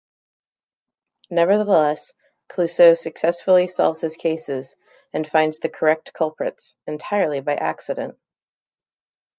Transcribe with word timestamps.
Nevertheless, 1.29 2.11
Clouseau 2.49 2.95
successfully 2.97 3.67
solves 3.67 4.01
his 4.01 4.15
cases 4.17 4.75
and 5.13 5.29
finds 5.29 5.59
the 5.59 5.69
correct 5.69 6.11
culprits, 6.11 6.75
entirely 6.87 7.39
by 7.39 7.53
accident. 7.53 8.17